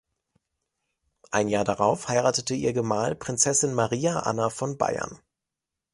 Ein 1.29 1.47
Jahr 1.47 1.63
darauf 1.63 2.07
heiratete 2.07 2.55
ihr 2.55 2.73
Gemahl 2.73 3.15
Prinzessin 3.15 3.75
Maria 3.75 4.21
Anna 4.21 4.49
von 4.49 4.75
Bayern. 4.79 5.19